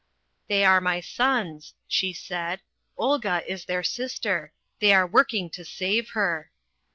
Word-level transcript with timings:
"They 0.47 0.65
are 0.65 0.81
my 0.81 0.99
sons," 0.99 1.75
she 1.87 2.11
said. 2.11 2.61
"Olga 2.97 3.43
is 3.47 3.65
their 3.65 3.83
sister. 3.83 4.51
They 4.79 4.93
are 4.93 5.05
working 5.05 5.47
to 5.51 5.63
save 5.63 6.09
her." 6.17 6.49